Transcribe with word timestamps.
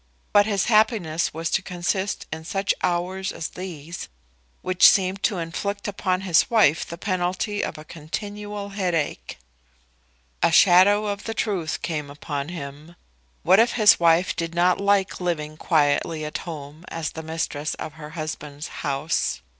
But 0.33 0.47
his 0.47 0.65
happiness 0.65 1.31
was 1.31 1.51
to 1.51 1.61
consist 1.61 2.25
in 2.33 2.43
such 2.43 2.73
hours 2.81 3.31
as 3.31 3.49
these 3.49 4.09
which 4.63 4.89
seemed 4.89 5.21
to 5.21 5.37
inflict 5.37 5.87
upon 5.87 6.21
his 6.21 6.49
wife 6.49 6.83
the 6.83 6.97
penalty 6.97 7.63
of 7.63 7.77
a 7.77 7.85
continual 7.85 8.69
headache. 8.69 9.37
A 10.41 10.51
shadow 10.51 11.05
of 11.05 11.25
the 11.25 11.35
truth 11.35 11.83
came 11.83 12.09
upon 12.09 12.49
him. 12.49 12.95
What 13.43 13.59
if 13.59 13.73
his 13.73 13.99
wife 13.99 14.35
did 14.35 14.55
not 14.55 14.81
like 14.81 15.21
living 15.21 15.55
quietly 15.55 16.25
at 16.25 16.39
home 16.49 16.83
as 16.87 17.11
the 17.11 17.21
mistress 17.21 17.75
of 17.75 17.93
her 17.93 18.09
husband's 18.17 18.69
house? 18.81 19.41